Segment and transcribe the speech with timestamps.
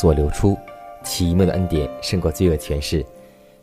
[0.00, 0.56] 所流出，
[1.04, 3.04] 奇妙的恩典胜过罪恶权势。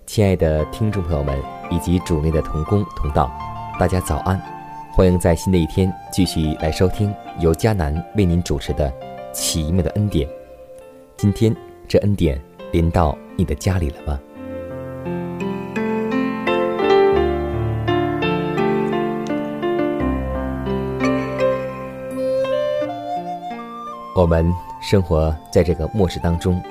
[0.05, 1.35] 亲爱的听众朋友们
[1.71, 3.31] 以及主内的同工同道，
[3.79, 4.39] 大家早安！
[4.93, 8.87] 欢迎在新的一天继续来收听由迦南为您主持的
[9.31, 10.29] 《奇妙的恩典》。
[11.17, 11.55] 今天
[11.87, 12.39] 这恩典
[12.71, 14.19] 临到你的家里了吗？
[24.17, 24.51] 我们。
[24.79, 26.61] 生活在这个末世当中，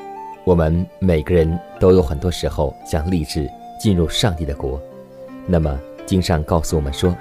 [0.44, 4.80] 我们每个人都有很多时候想立志进入上帝的国。
[5.44, 7.14] 那么经上告诉我们说，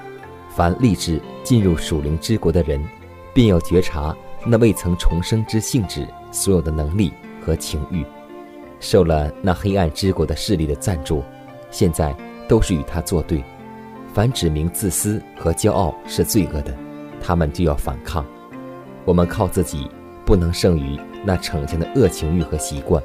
[0.56, 2.80] 凡立志进入属灵之国的人，
[3.34, 7.12] 便要觉察那未曾重生之性质所有的能力
[7.44, 8.06] 和情欲，
[8.80, 11.24] 受了那黑暗之国的势力的赞助，
[11.72, 12.16] 现在
[12.48, 13.44] 都是与他作对。
[14.14, 16.72] 凡指明自私和骄傲是罪恶的，
[17.20, 18.24] 他们就要反抗。
[19.04, 19.90] 我们靠自己。
[20.26, 23.02] 不能胜于那逞强的恶情欲和习惯，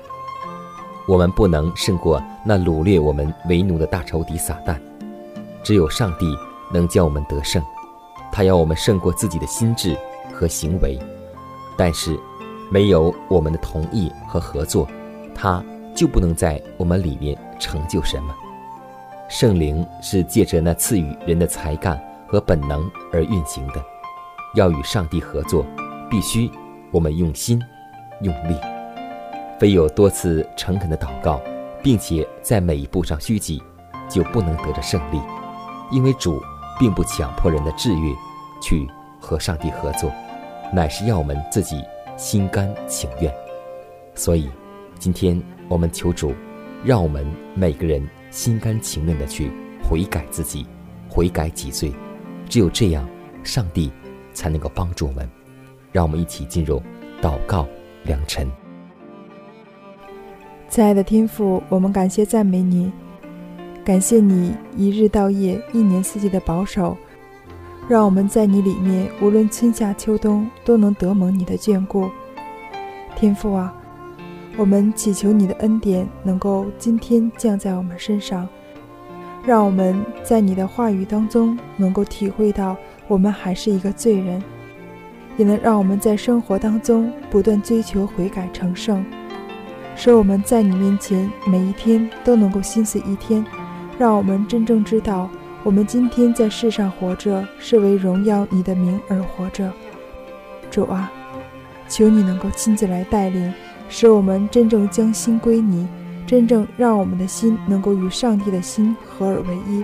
[1.07, 4.77] 我们不能胜过那掳掠我们为奴的大仇敌撒旦。
[5.63, 6.35] 只有上帝
[6.73, 7.63] 能叫我们得胜，
[8.33, 9.95] 他要我们胜过自己的心智
[10.33, 10.99] 和行为。
[11.77, 12.19] 但是，
[12.71, 14.89] 没有我们的同意和合作，
[15.35, 15.63] 他
[15.95, 18.35] 就不能在我们里面成就什么。
[19.29, 23.85] 圣灵是借着那赐予人的才干和本能而运行的，
[24.55, 25.65] 要与上帝合作，
[26.11, 26.51] 必须。
[26.91, 27.62] 我们用心、
[28.23, 28.56] 用力，
[29.59, 31.41] 非有多次诚恳的祷告，
[31.83, 33.62] 并且在每一步上虚己，
[34.09, 35.21] 就不能得着胜利。
[35.93, 36.41] 因为主
[36.78, 38.15] 并不强迫人的志愿
[38.62, 38.89] 去
[39.21, 40.11] 和上帝合作，
[40.73, 41.83] 乃是要我们自己
[42.17, 43.33] 心甘情愿。
[44.15, 44.49] 所以，
[44.99, 46.34] 今天我们求主，
[46.84, 49.51] 让我们每个人心甘情愿的去
[49.83, 50.67] 悔改自己，
[51.09, 51.93] 悔改己罪。
[52.49, 53.09] 只有这样，
[53.43, 53.91] 上帝
[54.33, 55.28] 才能够帮助我们。
[55.93, 56.81] 让我们一起进入
[57.21, 57.67] 祷告
[58.05, 58.47] 良辰。
[60.69, 62.93] 亲爱的天父，我们感谢赞美你，
[63.84, 66.97] 感谢你一日到夜、一年四季的保守，
[67.89, 72.09] 让我们在你里面，无论春夏秋冬都能得蒙你的眷顾。
[73.17, 73.75] 天父啊，
[74.57, 78.49] 我们祈求你的恩典能够今天降在我们身上，
[79.45, 82.77] 让我们在你的话语当中能够体会到，
[83.09, 84.41] 我们还是一个罪人。
[85.41, 89.03] 也能让我们在生活当中不断追求悔改成圣，
[89.97, 93.43] 使我们在你面前每一天都能够心思一天，
[93.99, 95.31] 让我们真正知道，
[95.62, 99.73] 我们今天在世上活着是为荣耀你的名而活着。
[100.71, 101.11] 主啊，
[101.89, 103.51] 求你能够亲自来带领，
[103.89, 105.89] 使我们真正将心归你，
[106.27, 109.83] 真正让我们的心能够与上帝的心合而为一，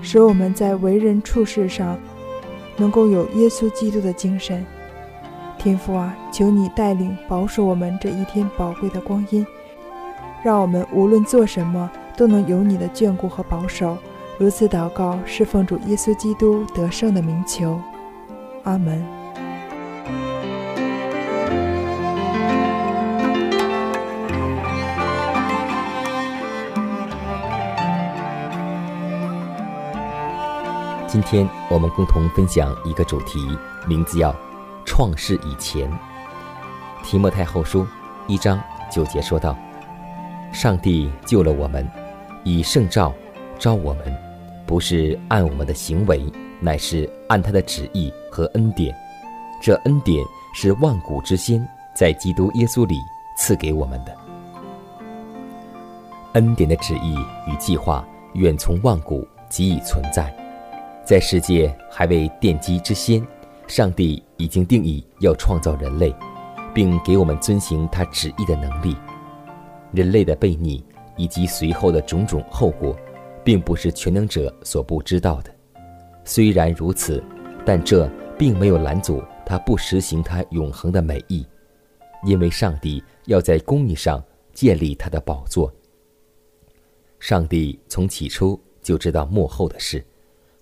[0.00, 1.98] 使我们在为人处事上。
[2.78, 4.64] 能够有耶稣基督的精神，
[5.58, 9.46] 天父啊，求你带领保守我们这一天宝贵的光阴，
[10.42, 13.98] 让我们无论做什么都能有你的眷顾和保守。
[14.38, 17.80] 如此祷告，是奉主耶稣基督得胜的名求，
[18.62, 19.17] 阿门。
[31.18, 33.40] 今天我们共同分享一个主题，
[33.88, 34.32] 名字叫
[34.86, 35.90] “创世以前”。
[37.02, 37.84] 提摩太后书
[38.28, 39.56] 一章九节说道
[40.54, 41.84] ：“上帝救了我们，
[42.44, 43.12] 以圣召
[43.58, 44.16] 召我们，
[44.64, 46.24] 不是按我们的行为，
[46.60, 48.94] 乃是按他的旨意和恩典。
[49.60, 50.24] 这恩典
[50.54, 52.94] 是万古之先在基督耶稣里
[53.36, 54.16] 赐给我们的。
[56.34, 57.16] 恩典的旨意
[57.48, 60.32] 与计划远从万古即已存在，
[61.08, 63.26] 在世界还未奠基之先，
[63.66, 66.14] 上帝已经定义要创造人类，
[66.74, 68.94] 并给我们遵行他旨意的能力。
[69.90, 70.84] 人类的悖逆
[71.16, 72.94] 以及随后的种种后果，
[73.42, 75.50] 并不是全能者所不知道的。
[76.26, 77.24] 虽然如此，
[77.64, 78.06] 但这
[78.36, 81.46] 并没有拦阻他不实行他永恒的美意，
[82.22, 84.22] 因为上帝要在公义上
[84.52, 85.72] 建立他的宝座。
[87.18, 90.04] 上帝从起初就知道幕后的事，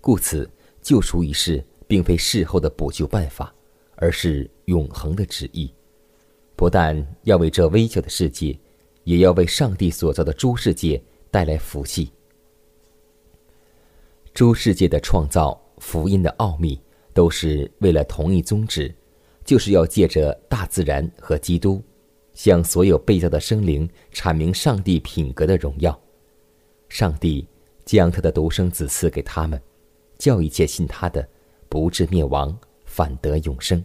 [0.07, 0.49] 故此
[0.81, 3.53] 救赎一事并非事后的补救办法，
[3.97, 5.75] 而是永恒的旨意。
[6.55, 8.57] 不但要为这微小的世界，
[9.03, 12.13] 也要为上帝所造的诸世界带来福气。
[14.33, 16.81] 诸世界的创造、福音的奥秘，
[17.13, 18.95] 都是为了同一宗旨，
[19.45, 21.83] 就是要借着大自然和基督，
[22.33, 26.01] 向所有被造的生灵阐明上帝品格的荣耀。
[26.89, 27.45] 上帝
[27.85, 29.61] 将他的独生子赐给他们，
[30.19, 31.27] 叫一切信他的，
[31.69, 33.83] 不至灭亡，反得永生。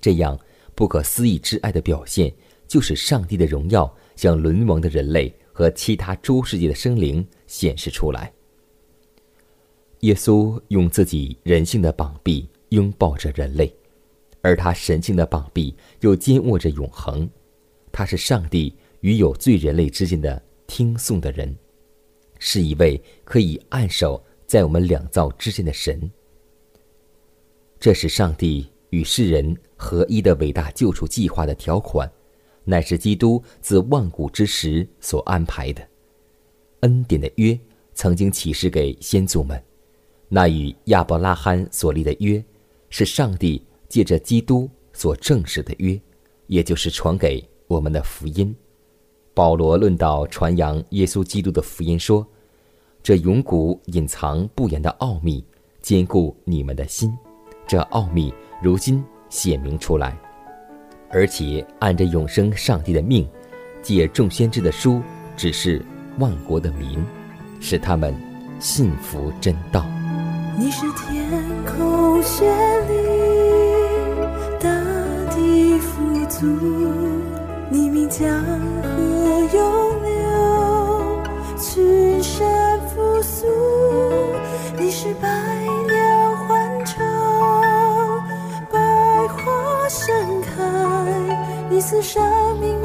[0.00, 0.38] 这样
[0.74, 2.32] 不可思议之爱的表现，
[2.66, 8.32] 就是上帝的荣耀向沦亡的人类和其他诸世界的生灵显示出来。
[10.00, 13.74] 耶稣用自己人性的膀臂拥抱着人类，
[14.42, 17.26] 而他神性的膀臂又紧握着永恒。
[17.90, 21.56] 他是上帝与有罪人类之间的听颂的人。
[22.38, 26.10] 是一位可以按手在我们两造之间的神。
[27.80, 32.10] 这是上帝与世人合一的伟大救赎计划的条款，
[32.64, 35.86] 乃是基督自万古之时所安排的。
[36.80, 37.58] 恩典的约
[37.92, 39.62] 曾经启示给先祖们，
[40.28, 42.42] 那与亚伯拉罕所立的约，
[42.88, 46.00] 是上帝借着基督所证实的约，
[46.46, 48.54] 也就是传给我们的福音。
[49.34, 52.26] 保罗论到传扬耶稣基督的福音说。
[53.04, 55.44] 这永古隐藏不言的奥秘，
[55.82, 57.14] 坚固你们的心。
[57.66, 60.16] 这奥秘如今显明出来，
[61.10, 63.28] 而且按着永生上帝的命，
[63.82, 65.02] 借众先知的书
[65.36, 65.84] 指示
[66.18, 67.04] 万国的民，
[67.60, 68.14] 使他们
[68.58, 69.84] 信服真道。
[70.58, 71.30] 你是天
[71.66, 72.42] 空绚
[72.88, 72.94] 丽，
[74.58, 74.70] 大
[75.36, 76.46] 地富足，
[77.68, 78.26] 你名江
[78.82, 78.88] 河
[79.52, 79.93] 永
[83.44, 83.50] 素，
[84.78, 87.04] 你是百鸟欢唱，
[88.70, 88.78] 百
[89.28, 90.48] 花盛开，
[91.68, 92.22] 你似生
[92.58, 92.80] 命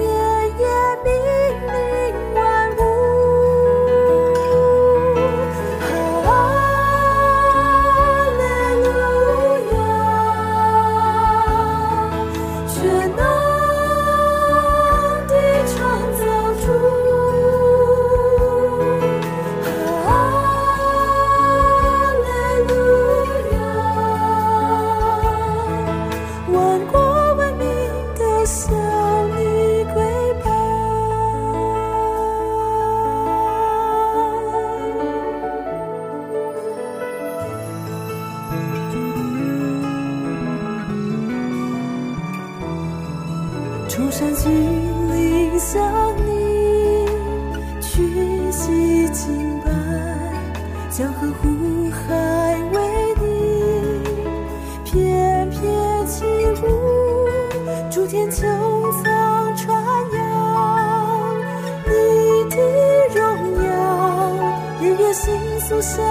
[65.70, 66.02] 总想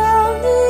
[0.40, 0.67] 你。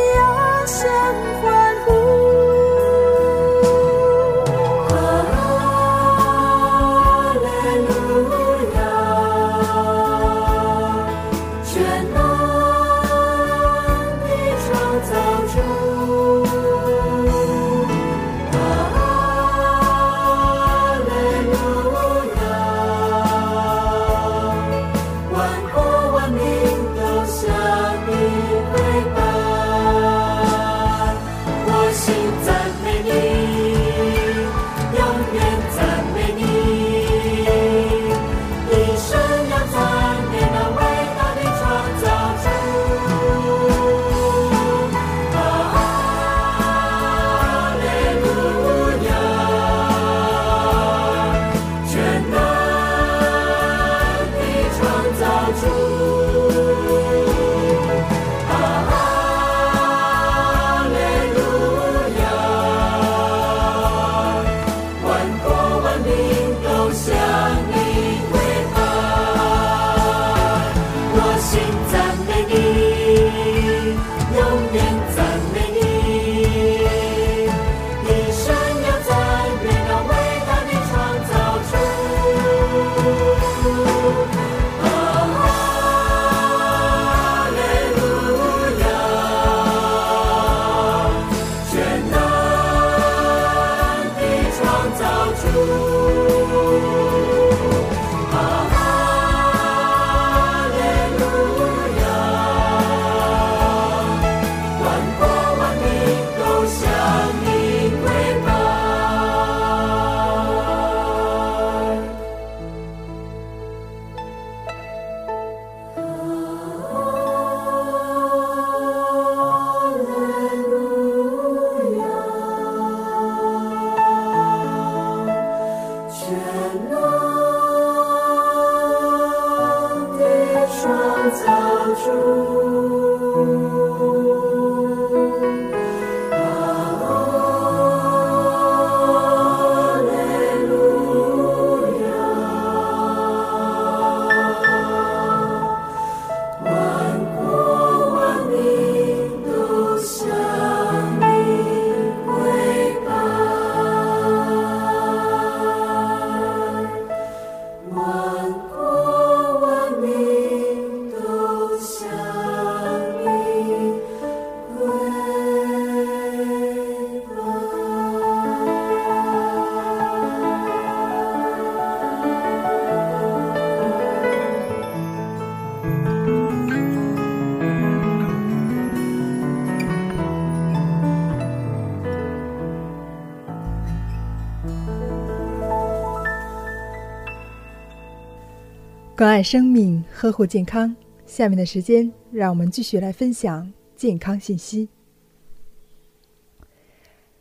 [189.18, 190.94] 关爱生命，呵护健康。
[191.26, 194.88] 下面的时间，让我们继续来分享健康信息。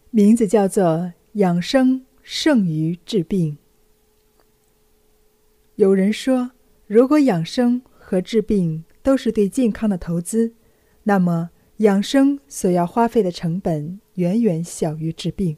[0.10, 3.60] 名字叫做“养生胜于治病”。
[5.78, 6.50] 有人说，
[6.88, 10.54] 如果养生和治病都是对健康的投资，
[11.04, 15.56] 那么养生所要花费的成本远远小于治病。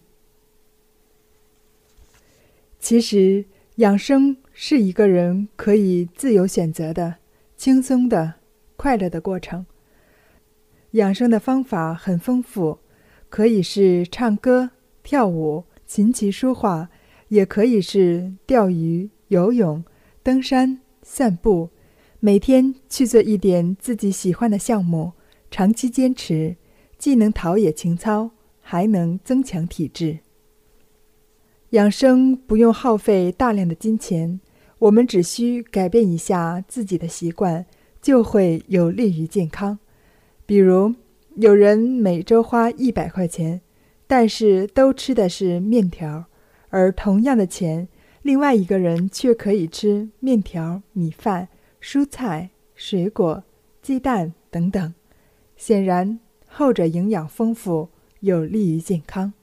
[2.77, 3.45] 其实，
[3.79, 4.36] 养生。
[4.62, 7.15] 是一个人可以自由选择的、
[7.55, 8.33] 轻松的、
[8.75, 9.65] 快乐的过程。
[10.91, 12.79] 养生的方法很丰富，
[13.29, 14.71] 可以是唱歌、
[15.01, 16.89] 跳舞、琴棋书画，
[17.29, 19.81] 也可以是钓鱼、游泳、
[20.21, 21.69] 登山、散步。
[22.19, 25.13] 每天去做一点自己喜欢的项目，
[25.50, 26.57] 长期坚持，
[26.98, 30.19] 既能陶冶情操，还能增强体质。
[31.71, 34.39] 养生不用耗费大量的金钱。
[34.79, 37.65] 我们只需改变一下自己的习惯，
[38.01, 39.77] 就会有利于健康。
[40.45, 40.95] 比如，
[41.35, 43.61] 有人每周花一百块钱，
[44.07, 46.25] 但是都吃的是面条，
[46.69, 47.88] 而同样的钱，
[48.23, 51.49] 另外一个人却可以吃面条、米饭、
[51.79, 53.43] 蔬菜、水果、
[53.81, 54.93] 鸡蛋等等。
[55.55, 57.89] 显然，后者营养丰富，
[58.21, 59.33] 有利于健康。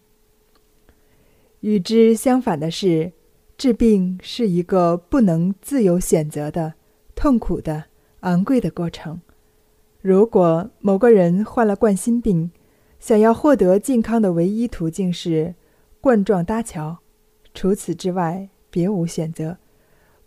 [1.67, 3.13] 与之相反的是。
[3.59, 6.75] 治病是一个不能自由选择的、
[7.15, 7.85] 痛苦的、
[8.21, 9.19] 昂贵的过程。
[10.03, 12.51] 如果某个人患了冠心病，
[13.01, 15.55] 想要获得健康的唯一途径是
[16.03, 16.99] 冠状搭桥，
[17.55, 19.57] 除此之外别无选择。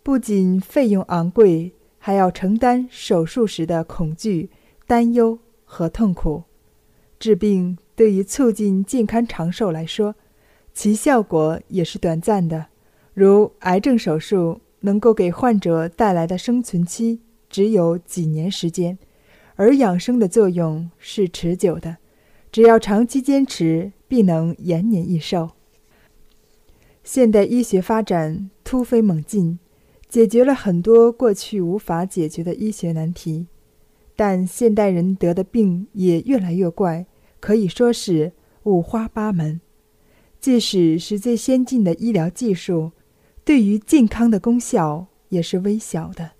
[0.02, 4.50] 不仅费用昂贵，还要承担手术时的恐惧、
[4.88, 6.42] 担忧和痛苦。
[7.20, 10.16] 治病对于促进健康长寿来说，
[10.72, 12.66] 其效果也是短暂的。
[13.12, 18.98] 如癌症手术能够给患者带来的生存期只有几年时间，
[19.56, 21.98] 而养生的作用是持久的，
[22.50, 25.50] 只要长期坚持，必能延年益寿。
[27.02, 29.58] 现代医学发展突飞猛进，
[30.08, 33.48] 解决了很多过去无法解决的医学难题，
[34.14, 37.06] 但现代人得的病也越来越怪，
[37.40, 39.60] 可以说是五花八门。
[40.40, 42.92] 即使是最先进的医疗技术。
[43.44, 46.32] 对于健康的功效也是微小的，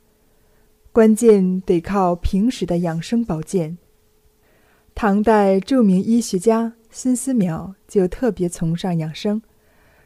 [0.92, 3.78] 关键得靠平时的养生保健。
[4.94, 9.42] 唐代著名医学家孙思邈就特别崇尚养生，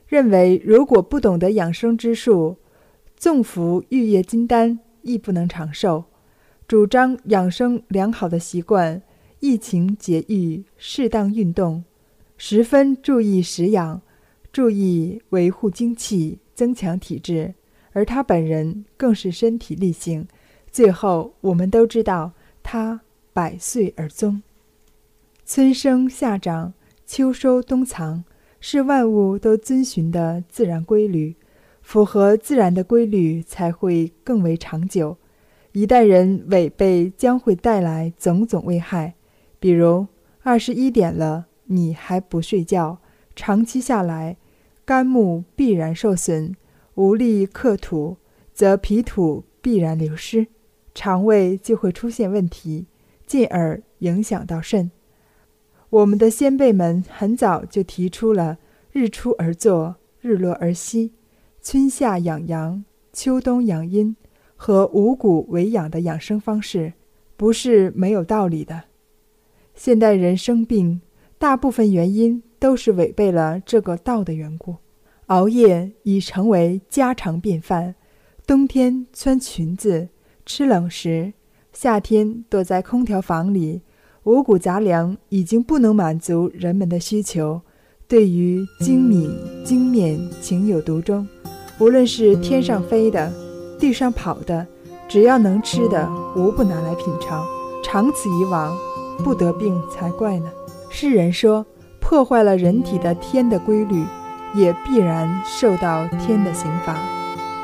[0.07, 2.57] 认为如果不懂得养生之术，
[3.17, 6.05] 纵服玉液金丹亦不能长寿。
[6.67, 9.03] 主张养生良好的习惯，
[9.41, 11.85] 疫情节欲，适当运动，
[12.37, 14.01] 十分注意食养，
[14.53, 16.39] 注意维护精气。
[16.55, 17.53] 增强体质，
[17.91, 20.29] 而他本人更是身体力行。
[20.71, 22.31] 最后，我们都知道
[22.63, 23.01] 他
[23.33, 24.41] 百岁而终。
[25.45, 26.73] 春生夏长，
[27.05, 28.23] 秋收冬藏，
[28.61, 31.35] 是万物都遵循的自然规律。
[31.83, 35.17] 符合自然的规律，才会更为长久。
[35.73, 39.15] 一代人违背，将会带来种种危害。
[39.59, 40.07] 比如，
[40.43, 42.99] 二十一点了，你还不睡觉，
[43.35, 44.37] 长期下来。
[44.85, 46.55] 肝木必然受损，
[46.95, 48.19] 无力克土，
[48.53, 50.47] 则脾土必然流失，
[50.95, 52.87] 肠胃就会出现问题，
[53.27, 54.91] 进而影响到肾。
[55.89, 58.59] 我们的先辈们很早就提出了
[58.93, 61.13] “日出而作，日落而息，
[61.63, 64.15] 春夏养阳，秋冬养阴”
[64.57, 66.93] 和五谷为养的养生方式，
[67.37, 68.85] 不是没有道理的。
[69.75, 71.01] 现代人生病，
[71.45, 72.43] 大部分原因。
[72.59, 74.77] 都是违背了这个道的缘故，
[75.27, 77.95] 熬夜已成为家常便饭，
[78.47, 80.09] 冬天穿裙子、
[80.47, 81.35] 吃冷食，
[81.75, 83.83] 夏天躲在空调房里，
[84.23, 87.61] 五谷杂粮已经不能满足人们的需求。
[88.09, 89.29] 对于精米
[89.63, 91.29] 精面情有独钟，
[91.79, 93.31] 无论是天上飞的、
[93.79, 94.67] 地上跑的，
[95.07, 97.47] 只要能吃的，无不拿来品尝。
[97.85, 98.75] 长此以往，
[99.23, 100.51] 不得病才怪呢。
[100.97, 101.67] 诗人说，
[102.01, 104.05] 破坏了人体的天的规律。
[104.55, 106.95] 也必然受到天的刑罚。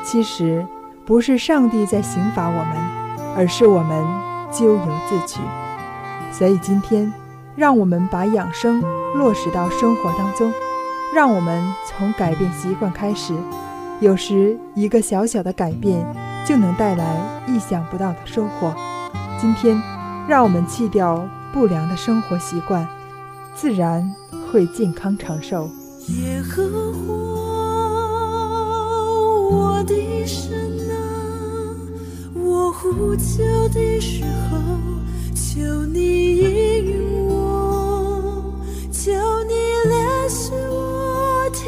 [0.03, 0.67] 其实
[1.05, 2.75] 不是上帝在刑罚我们，
[3.33, 4.05] 而是我们
[4.51, 5.39] 咎由自取。
[6.33, 7.09] 所以今天，
[7.55, 8.83] 让我们把养生
[9.15, 10.51] 落实到生活当中，
[11.15, 13.33] 让我们从改变习惯开始。
[14.01, 16.05] 有时一个小小的改变，
[16.45, 17.15] 就能带来
[17.47, 18.75] 意想不到的收获。
[19.39, 19.81] 今天，
[20.27, 22.85] 让我们弃掉不良的生活习惯，
[23.55, 24.03] 自然
[24.51, 25.69] 会健康长寿。
[26.07, 27.13] 耶和华，
[29.51, 30.51] 我的神
[30.89, 30.93] 啊，
[32.33, 34.57] 我呼求的时候，
[35.35, 36.45] 求你应
[36.85, 38.53] 允我，
[38.91, 39.11] 求
[39.47, 39.53] 你
[39.87, 41.61] 怜恤我，听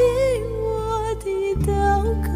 [0.63, 1.25] 我的
[1.61, 1.71] 祷
[2.23, 2.27] 告。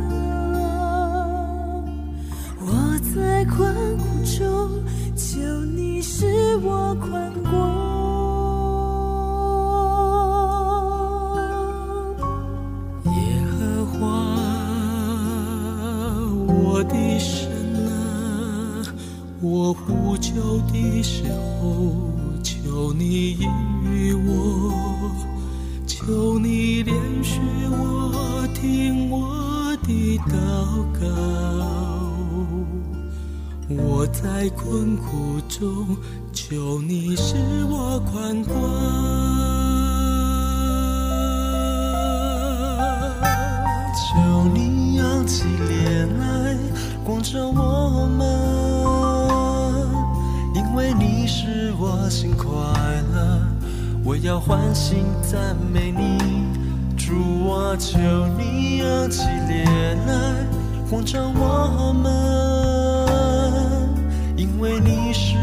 [2.61, 2.69] 我
[3.15, 3.57] 在困
[3.97, 4.03] 苦
[4.37, 4.45] 中，
[5.15, 5.25] 求
[5.65, 7.86] 你使我宽广。
[16.89, 17.49] 的神
[17.87, 18.83] 啊
[19.41, 21.23] 我呼求的时
[21.61, 22.11] 候，
[22.43, 23.47] 求你应
[23.83, 24.31] 允我，
[25.85, 26.91] 求你怜
[27.23, 30.31] 恤我，听我的祷
[30.99, 31.05] 告。
[33.69, 35.97] 我在困苦中，
[36.31, 37.35] 求你使
[37.69, 38.55] 我宽广，
[43.93, 46.25] 求你扬起脸来，
[47.07, 48.27] 光着我们。
[50.53, 52.49] 因为你使我心快
[53.13, 53.39] 乐，
[54.03, 56.17] 我要欢欣赞美你。
[56.97, 57.97] 主啊，求
[58.37, 59.65] 你扬起脸
[60.05, 60.45] 来，
[60.89, 62.11] 光照我们。
[64.35, 65.36] 因为你使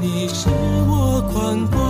[0.00, 0.48] 你是
[0.88, 1.89] 我宽广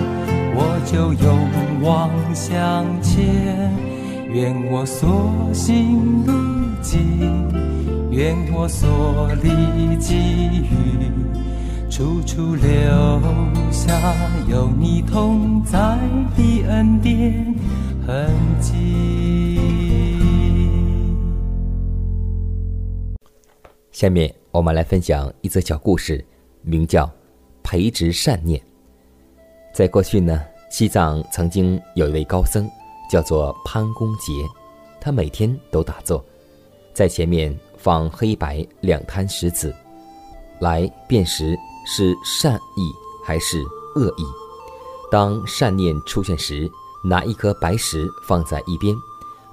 [0.53, 3.71] 我就勇往向前。
[4.33, 6.31] 愿我所行路
[6.81, 7.51] 径，
[8.09, 10.71] 愿我所历际遇，
[11.89, 12.63] 处处留
[13.71, 14.15] 下
[14.49, 15.77] 有你同在
[16.37, 17.53] 的恩典
[18.07, 19.59] 痕迹。
[23.91, 26.25] 下面我们来分享一则小故事，
[26.61, 27.05] 名叫
[27.61, 28.57] 《培植善念》。
[29.73, 32.69] 在过去呢，西藏曾经有一位高僧。
[33.09, 34.31] 叫做潘公杰，
[35.01, 36.23] 他每天都打坐，
[36.93, 39.75] 在前面放黑白两滩石子，
[40.61, 41.53] 来辨识
[41.85, 42.89] 是善意
[43.21, 43.61] 还是
[43.97, 44.23] 恶意。
[45.11, 46.71] 当善念出现时，
[47.03, 48.95] 拿一颗白石放在一边；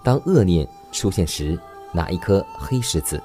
[0.04, 1.58] 当恶念出现时，
[1.90, 3.20] 拿一颗黑石子。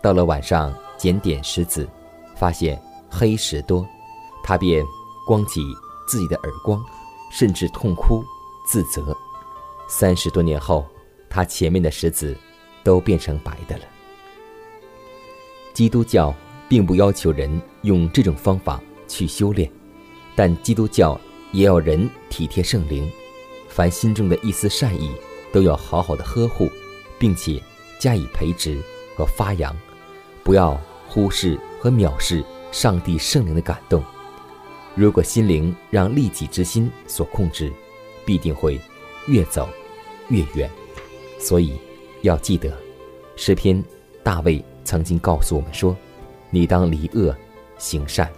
[0.00, 1.86] 到了晚上检点石子，
[2.34, 3.86] 发现黑石多，
[4.42, 4.82] 他便
[5.26, 5.60] 光起
[6.06, 6.84] 自己的耳光，
[7.30, 8.24] 甚至痛哭
[8.66, 9.16] 自责。
[9.88, 10.86] 三十多年后，
[11.28, 12.36] 他前面的石子
[12.82, 13.84] 都变成白的了。
[15.72, 16.32] 基督教
[16.68, 19.70] 并不要求人用这种方法去修炼，
[20.36, 21.20] 但基督教
[21.52, 23.10] 也要人体贴圣灵，
[23.68, 25.10] 凡心中的一丝善意
[25.52, 26.70] 都要好好的呵护，
[27.18, 27.60] 并且
[27.98, 28.80] 加以培植
[29.16, 29.76] 和发扬，
[30.42, 34.02] 不要忽视和藐视上帝圣灵的感动。
[34.94, 37.72] 如果心灵让利己之心所控制，
[38.24, 38.80] 必定会。
[39.26, 39.66] 越走
[40.28, 40.70] 越远，
[41.40, 41.80] 所以
[42.20, 42.70] 要记得，
[43.36, 43.82] 诗篇
[44.22, 45.96] 大卫曾经告诉我们说
[46.52, 47.34] ：“你当离恶
[47.78, 48.30] 行善。”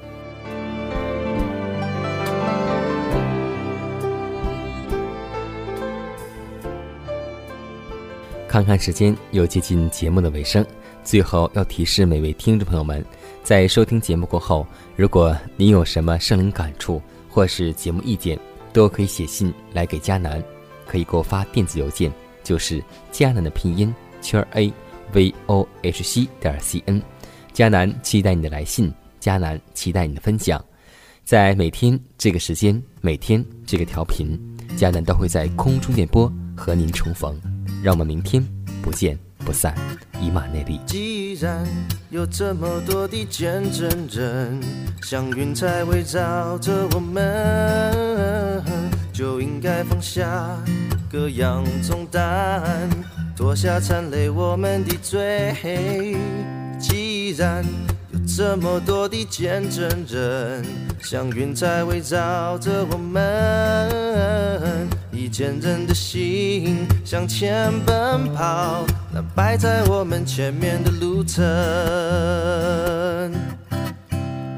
[8.47, 10.64] 看看时间，又接近节目的尾声，
[11.07, 13.03] 最后要提示每位听众朋友们，
[13.45, 14.66] 在收听节目过后，
[14.97, 18.37] 如果您有什么圣灵感触或是节目意见，
[18.73, 20.42] 都可以写信来给佳楠。
[20.85, 24.73] 可以给我发电子邮件，就是迦南的拼音圈 a
[25.12, 27.01] v o h c 点 c n。
[27.55, 30.62] 迦南期待你的来信，迦南期待你的分享。
[31.23, 34.37] 在每天这个时间，每天这个调频，
[34.77, 37.40] 迦南都会在空中电波和您重逢。
[37.81, 38.45] 让我们明天
[38.83, 39.16] 不见
[39.47, 39.73] 不散，
[40.21, 40.81] 以马内利。
[40.85, 41.65] 既然
[42.11, 44.61] 有这么多的见证人，
[45.03, 48.61] 像云彩围绕着我们。
[49.13, 50.59] 就应该放下
[51.09, 52.91] 各样重担，
[53.37, 55.55] 脱下缠累我们的罪。
[56.77, 57.65] 既然
[58.13, 60.65] 有这么多的见证人，
[61.01, 64.89] 像云彩围绕着我们，
[65.29, 71.45] 坚韧的心向前奔跑，那摆在我们前面的路程。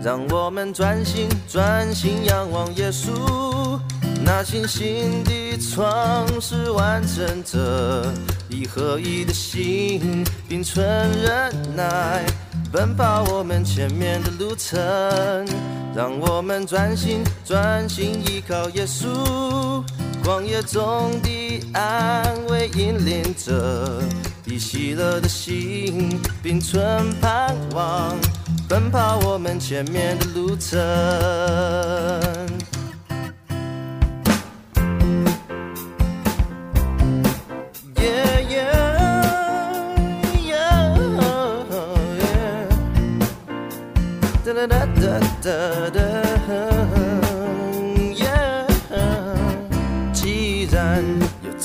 [0.03, 3.79] 让我们专心专心仰望耶稣。
[4.25, 8.13] 那信心的创始完成者，
[8.49, 10.85] 一合一的心，并存
[11.21, 12.25] 忍耐，
[12.71, 14.79] 奔跑我们前面的路程。
[15.95, 19.83] 让我们专心专心依靠耶稣，
[20.29, 24.03] 旷野中的安慰引领着
[24.45, 28.15] 已喜乐的心，并存盼望，
[28.69, 30.79] 奔跑我们前面的路程。
[37.95, 38.05] 既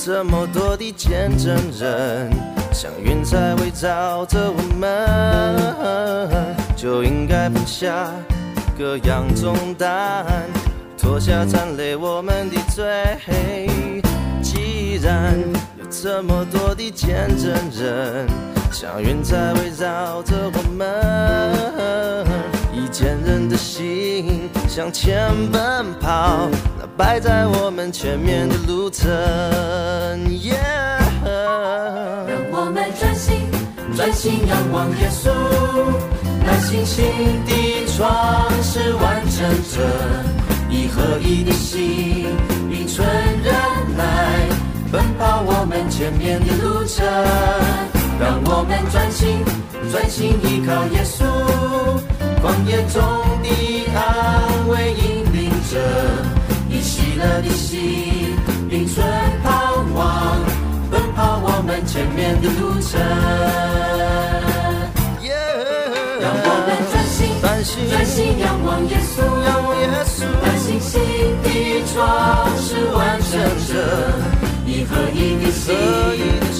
[0.06, 2.30] 这么多的见证人，
[2.74, 8.12] 像云彩围绕着我们，就应该放下
[8.76, 10.26] 各样重担，
[10.98, 12.84] 脱下残累我们的罪。
[14.42, 15.38] 既然
[15.78, 18.28] 有这么多的见证人，
[18.70, 22.26] 像云彩围绕着我们，
[22.74, 26.46] 以坚韧的心向前奔跑，
[26.78, 29.08] 那摆在我们前面的路程。
[30.42, 30.54] 耶
[32.26, 33.40] 让我们专心，
[33.96, 35.30] 专心仰望耶稣，
[36.44, 37.04] 那信心
[37.46, 39.74] 的创始完成者，
[40.70, 42.26] 以合一的心，
[42.70, 43.06] 并存
[43.42, 43.52] 忍
[43.96, 44.02] 耐，
[44.92, 47.04] 奔跑我们前面的路程。
[48.20, 49.44] 让我们专心，
[49.90, 51.24] 专心依靠耶稣，
[52.40, 53.02] 旷野中
[53.42, 53.48] 的
[53.92, 55.80] 安慰引领着，
[56.70, 58.36] 以喜乐的心，
[58.70, 59.33] 并存。
[61.94, 63.00] 前面的路程，
[66.20, 70.26] 让我们专心，专心专心仰望耶稣，仰望耶稣。
[70.42, 70.98] 那信心
[71.44, 71.46] 的
[71.94, 71.94] 创
[72.58, 73.30] 始完成
[73.68, 73.78] 者，
[74.66, 75.70] 一合一的心，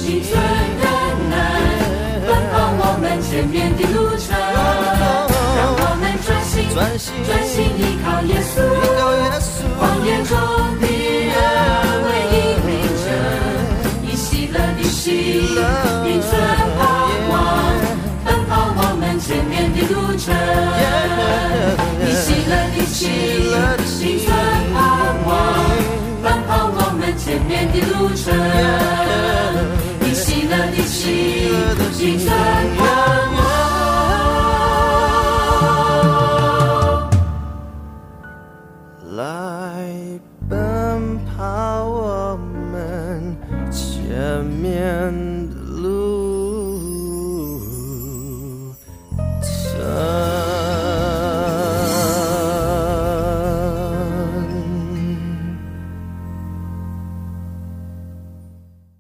[0.07, 0.87] 以存忍
[1.29, 1.35] 耐，
[2.23, 9.67] 奔跑我们前面的路程，让我们专心，专心专心依靠耶稣，依靠耶稣。
[9.83, 10.31] 旷野中
[15.55, 15.63] 心，
[16.03, 16.31] 并存
[16.77, 16.83] 盼
[17.31, 17.33] 望，
[18.25, 20.35] 奔跑我们前面的路程。
[22.01, 23.01] 你喜乐的心，
[24.01, 24.27] 并存
[24.75, 24.77] 盼
[25.25, 25.31] 望，
[26.23, 28.25] 奔跑我们前面的路程。
[30.01, 31.03] 你喜乐的心，
[31.99, 32.29] 并存